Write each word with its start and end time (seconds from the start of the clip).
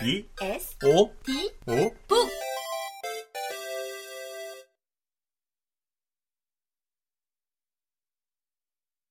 B 0.00 0.30
S 0.40 0.76
O 0.84 1.12
D 1.24 1.52
O 1.66 1.90
북 2.06 2.30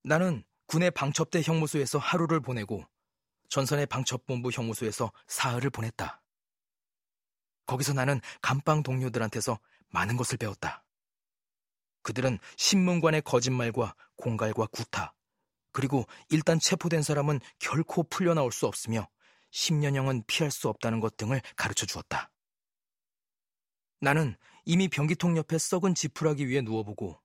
나는 0.04 0.46
군의 0.66 0.90
방첩대 0.92 1.42
형무소에서 1.42 1.98
하루를 1.98 2.40
보내고 2.40 2.86
전선의 3.50 3.88
방첩본부 3.88 4.52
형무소에서 4.52 5.12
사흘을 5.28 5.72
보냈다. 5.72 6.22
거기서 7.66 7.92
나는 7.92 8.22
감방 8.42 8.82
동료들한테서 8.82 9.60
많은 9.90 10.16
것을 10.16 10.38
배웠다. 10.38 10.86
그들은 12.02 12.40
신문관의 12.56 13.24
거짓말과 13.24 13.94
공갈과 14.16 14.68
구타, 14.68 15.14
그리고 15.74 16.06
일단 16.30 16.60
체포된 16.60 17.04
사람은 17.04 17.42
결코 17.60 18.04
풀려나올 18.04 18.54
수 18.54 18.68
없으며 18.68 19.10
10년형은 19.52 20.26
피할 20.28 20.52
수 20.52 20.68
없다는 20.70 21.00
것 21.00 21.18
등을 21.18 21.42
가르쳐 21.56 21.86
주었다. 21.86 22.32
나는 24.00 24.36
이미 24.66 24.88
변기통 24.88 25.38
옆에 25.38 25.58
썩은 25.58 25.96
지푸라기 25.96 26.48
위에 26.50 26.62
누워보고 26.62 27.22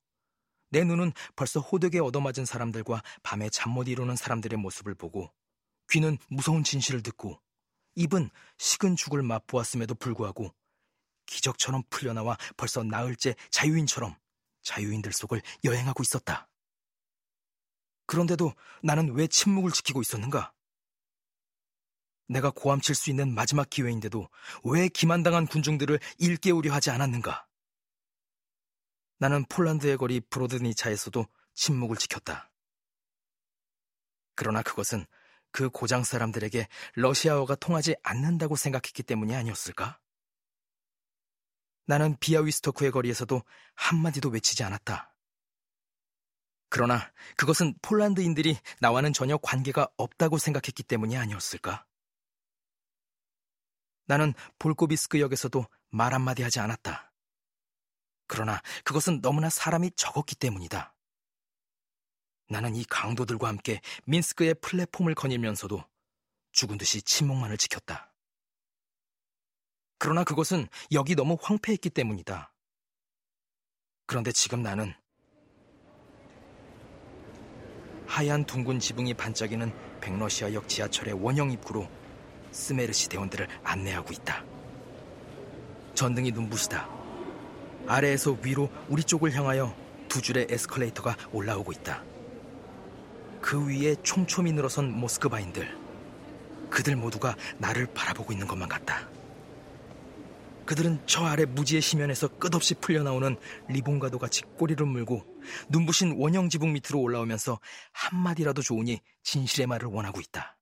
내 0.70 0.84
눈은 0.84 1.12
벌써 1.36 1.60
호되게 1.60 1.98
얻어맞은 1.98 2.46
사람들과 2.46 3.02
밤에 3.22 3.50
잠 3.50 3.72
못 3.72 3.88
이루는 3.88 4.16
사람들의 4.16 4.58
모습을 4.58 4.94
보고 4.94 5.32
귀는 5.90 6.16
무서운 6.28 6.64
진실을 6.64 7.02
듣고 7.02 7.40
입은 7.94 8.30
식은 8.56 8.96
죽을 8.96 9.22
맛보았음에도 9.22 9.94
불구하고 9.96 10.54
기적처럼 11.26 11.82
풀려나와 11.90 12.38
벌써 12.56 12.82
나흘째 12.82 13.34
자유인처럼 13.50 14.16
자유인들 14.62 15.12
속을 15.12 15.42
여행하고 15.64 16.02
있었다. 16.02 16.48
그런데도 18.06 18.54
나는 18.82 19.12
왜 19.14 19.26
침묵을 19.26 19.72
지키고 19.72 20.00
있었는가? 20.00 20.52
내가 22.32 22.50
고함칠 22.50 22.94
수 22.94 23.10
있는 23.10 23.34
마지막 23.34 23.70
기회인데도 23.70 24.28
왜 24.64 24.88
기만당한 24.88 25.46
군중들을 25.46 25.98
일깨우려 26.18 26.72
하지 26.72 26.90
않았는가? 26.90 27.46
나는 29.18 29.44
폴란드의 29.44 29.98
거리 29.98 30.20
브로드니차에서도 30.20 31.26
침묵을 31.54 31.96
지켰다. 31.96 32.50
그러나 34.34 34.62
그것은 34.62 35.06
그 35.52 35.68
고장 35.68 36.02
사람들에게 36.02 36.66
러시아어가 36.94 37.54
통하지 37.54 37.94
않는다고 38.02 38.56
생각했기 38.56 39.02
때문이 39.02 39.34
아니었을까? 39.34 40.00
나는 41.84 42.16
비아위스토크의 42.18 42.90
거리에서도 42.90 43.42
한마디도 43.74 44.30
외치지 44.30 44.64
않았다. 44.64 45.14
그러나 46.70 47.12
그것은 47.36 47.74
폴란드인들이 47.82 48.56
나와는 48.80 49.12
전혀 49.12 49.36
관계가 49.36 49.88
없다고 49.98 50.38
생각했기 50.38 50.82
때문이 50.84 51.18
아니었을까? 51.18 51.84
나는 54.12 54.34
볼코비스크 54.58 55.20
역에서도 55.20 55.64
말 55.88 56.12
한마디 56.12 56.42
하지 56.42 56.60
않았다. 56.60 57.14
그러나 58.26 58.60
그것은 58.84 59.22
너무나 59.22 59.48
사람이 59.48 59.92
적었기 59.96 60.34
때문이다. 60.34 60.94
나는 62.50 62.76
이 62.76 62.84
강도들과 62.84 63.48
함께 63.48 63.80
민스크의 64.04 64.56
플랫폼을 64.60 65.14
거닐면서도 65.14 65.82
죽은 66.52 66.76
듯이 66.76 67.00
침묵만을 67.00 67.56
지켰다. 67.56 68.12
그러나 69.96 70.24
그것은 70.24 70.68
여기 70.90 71.14
너무 71.14 71.38
황폐했기 71.40 71.88
때문이다. 71.88 72.52
그런데 74.04 74.30
지금 74.30 74.62
나는 74.62 74.92
하얀 78.06 78.44
둥근 78.44 78.78
지붕이 78.78 79.14
반짝이는 79.14 80.00
백러시아역 80.02 80.68
지하철의 80.68 81.14
원형 81.14 81.50
입구로 81.52 82.01
스메르시 82.52 83.08
대원들을 83.08 83.48
안내하고 83.64 84.12
있다. 84.12 84.44
전등이 85.94 86.30
눈부시다. 86.32 86.88
아래에서 87.86 88.38
위로 88.42 88.70
우리 88.88 89.02
쪽을 89.02 89.34
향하여 89.34 89.74
두 90.08 90.22
줄의 90.22 90.46
에스컬레이터가 90.50 91.16
올라오고 91.32 91.72
있다. 91.72 92.04
그 93.40 93.66
위에 93.66 93.96
촘촘히 94.02 94.52
늘어선 94.52 94.92
모스크바인들. 94.92 95.78
그들 96.70 96.96
모두가 96.96 97.36
나를 97.58 97.86
바라보고 97.92 98.32
있는 98.32 98.46
것만 98.46 98.68
같다. 98.68 99.08
그들은 100.64 101.02
저 101.06 101.24
아래 101.24 101.44
무지의 101.44 101.82
심연에서 101.82 102.28
끝없이 102.38 102.74
풀려나오는 102.74 103.36
리본가도 103.68 104.18
같이 104.18 104.42
꼬리를 104.42 104.84
물고 104.86 105.24
눈부신 105.68 106.14
원형 106.18 106.48
지붕 106.48 106.72
밑으로 106.72 107.00
올라오면서 107.00 107.58
한마디라도 107.92 108.62
좋으니 108.62 109.00
진실의 109.22 109.66
말을 109.66 109.88
원하고 109.88 110.20
있다. 110.20 110.56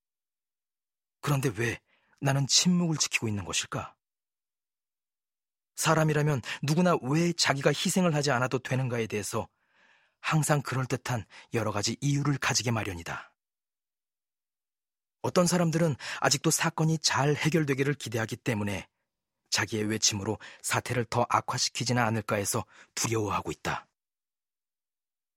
그런데 1.20 1.52
왜 1.56 1.78
나는 2.20 2.46
침묵을 2.46 2.96
지키고 2.96 3.28
있는 3.28 3.44
것일까? 3.44 3.94
사람이라면 5.76 6.42
누구나 6.62 6.96
왜 7.02 7.32
자기가 7.32 7.70
희생을 7.70 8.14
하지 8.14 8.30
않아도 8.30 8.58
되는가에 8.58 9.06
대해서 9.06 9.48
항상 10.20 10.60
그럴듯한 10.60 11.24
여러 11.54 11.72
가지 11.72 11.96
이유를 12.00 12.38
가지게 12.38 12.70
마련이다. 12.70 13.32
어떤 15.22 15.46
사람들은 15.46 15.96
아직도 16.20 16.50
사건이 16.50 16.98
잘 16.98 17.34
해결되기를 17.34 17.94
기대하기 17.94 18.36
때문에 18.36 18.88
자기의 19.50 19.84
외침으로 19.84 20.38
사태를 20.62 21.04
더 21.06 21.26
악화시키지는 21.28 22.02
않을까 22.02 22.36
해서 22.36 22.64
두려워하고 22.94 23.50
있다. 23.50 23.86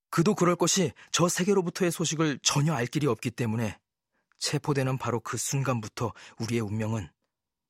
그도 0.09 0.35
그럴 0.35 0.55
것이 0.55 0.91
저 1.11 1.27
세계로부터의 1.27 1.91
소식을 1.91 2.39
전혀 2.43 2.73
알 2.73 2.85
길이 2.85 3.07
없기 3.07 3.31
때문에 3.31 3.79
체포되는 4.43 4.97
바로 4.97 5.21
그 5.21 5.37
순간부터 5.37 6.13
우리의 6.39 6.59
운명은 6.61 7.09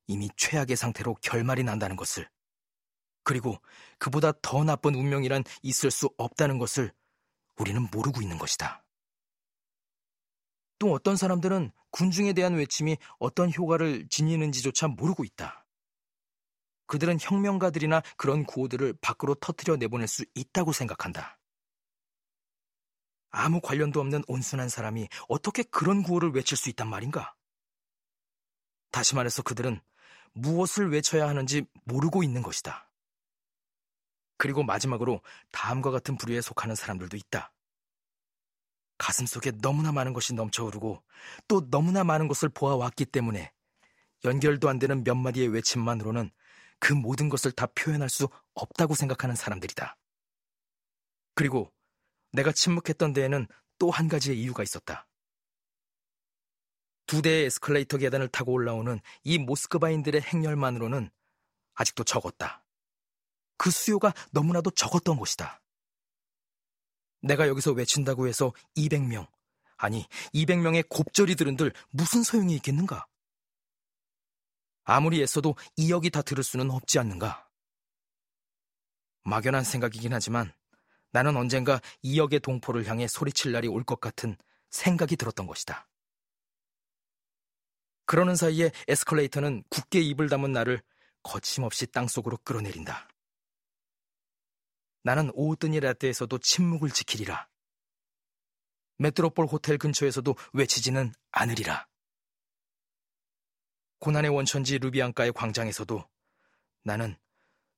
이미 0.08 0.30
최악의 0.36 0.76
상태로 0.76 1.16
결말이 1.22 1.64
난다는 1.64 1.96
것을 1.96 2.28
그리고 3.24 3.62
그보다 4.00 4.34
더 4.42 4.64
나쁜 4.64 4.96
운명이란 4.96 5.44
있을 5.62 5.92
수 5.92 6.10
없다는 6.18 6.58
것을 6.58 6.92
우리는 7.58 7.88
모르고 7.92 8.22
있는 8.22 8.38
것이다. 8.40 8.84
또 10.80 10.92
어떤 10.92 11.16
사람들은 11.16 11.72
군중에 11.92 12.34
대한 12.34 12.56
외침이 12.56 12.98
어떤 13.20 13.54
효과를 13.54 14.08
지니는지조차 14.10 14.88
모르고 14.88 15.24
있다. 15.24 15.66
그들은 16.88 17.20
혁명가들이나 17.22 18.02
그런 18.18 18.46
구호들을 18.46 18.96
밖으로 19.00 19.36
터트려 19.36 19.78
내보낼 19.78 20.08
수 20.08 20.26
있다고 20.34 20.74
생각한다. 20.74 21.40
아무 23.34 23.60
관련도 23.62 24.00
없는 24.00 24.24
온순한 24.28 24.70
사람이 24.70 25.10
어떻게 25.28 25.64
그런 25.64 26.04
구호를 26.04 26.32
외칠 26.32 26.56
수 26.56 26.70
있단 26.70 26.88
말인가? 26.88 27.36
다시 28.92 29.16
말해서 29.16 29.42
그들은 29.42 29.82
무엇을 30.34 30.92
외쳐야 30.92 31.28
하는지 31.28 31.66
모르고 31.84 32.24
있는 32.24 32.44
것이다. 32.44 32.90
그리고 34.38 34.64
마지막으로 34.64 35.22
다음과 35.52 35.90
같은 35.90 36.16
부류에 36.16 36.42
속하는 36.42 36.76
사람들도 36.76 37.18
있다. 37.18 37.52
가슴 39.00 39.26
속에 39.26 39.52
너무나 39.62 39.92
많은 39.92 40.14
것이 40.14 40.36
넘쳐흐르고 40.36 41.02
또 41.48 41.70
너무나 41.72 42.04
많은 42.04 42.28
것을 42.28 42.50
보아왔기 42.50 43.06
때문에 43.06 43.52
연결도 44.26 44.70
안 44.70 44.78
되는 44.78 45.04
몇 45.04 45.16
마디의 45.16 45.48
외침만으로는 45.48 46.30
그 46.80 46.94
모든 46.94 47.30
것을 47.30 47.52
다 47.52 47.66
표현할 47.66 48.10
수 48.10 48.30
없다고 48.54 48.94
생각하는 48.94 49.36
사람들이다. 49.36 49.98
그리고 51.34 51.74
내가 52.34 52.52
침묵했던 52.52 53.14
데에는 53.14 53.48
또 53.80 53.90
한 53.90 54.08
가지의 54.08 54.40
이유가 54.40 54.64
있었다. 54.64 55.08
두 57.06 57.22
대의 57.22 57.46
에스컬레이터 57.46 57.98
계단을 57.98 58.30
타고 58.30 58.54
올라오는 58.54 59.00
이 59.24 59.38
모스크바인들의 59.38 60.22
행렬만으로는 60.22 61.10
아직도 61.74 62.04
적었다. 62.04 62.66
그 63.58 63.72
수요가 63.72 64.14
너무나도 64.32 64.72
적었던 64.72 65.18
것이다. 65.18 65.62
내가 67.22 67.48
여기서 67.48 67.72
외친다고 67.72 68.28
해서 68.28 68.54
200명, 68.76 69.28
아니 69.78 70.08
200명의 70.34 70.88
곱절이 70.90 71.36
들은들 71.36 71.74
무슨 71.90 72.24
소용이 72.24 72.56
있겠는가? 72.56 73.06
아무리 74.84 75.22
애써도 75.22 75.56
2억이 75.78 76.12
다 76.12 76.22
들을 76.22 76.44
수는 76.44 76.72
없지 76.72 77.00
않는가? 77.00 77.50
막연한 79.24 79.64
생각이긴 79.64 80.14
하지만 80.14 80.54
나는 81.14 81.38
언젠가 81.38 81.80
2억의 82.04 82.42
동포를 82.42 82.88
향해 82.88 83.08
소리칠 83.08 83.52
날이 83.54 83.68
올 83.68 83.84
것 83.86 84.02
같은 84.02 84.36
생각이 84.72 85.16
들었던 85.16 85.46
것이다. 85.48 85.88
그러는 88.06 88.36
사이에 88.36 88.72
에스컬레이터는 88.88 89.64
굳게 89.70 90.02
입을 90.02 90.28
담은 90.28 90.52
나를 90.52 90.82
거침없이 91.22 91.88
땅속으로 91.88 92.38
끌어내린다. 92.44 93.08
나는 95.04 95.32
오뜨니 95.34 95.80
라떼에서도 95.80 96.38
침묵을 96.40 96.90
지키리라. 96.90 97.48
메트로폴 98.98 99.46
호텔 99.46 99.78
근처에서도 99.78 100.36
외치지는 100.54 101.14
않으리라. 101.32 101.88
고난의 104.00 104.32
원천지 104.32 104.80
루비앙가의 104.80 105.34
광장에서도 105.34 106.10
나는 106.84 107.16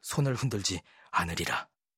손을 0.01 0.35
흔들지 0.35 0.81
않으리라. 1.11 1.67